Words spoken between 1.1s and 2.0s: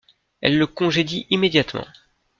immédiatement.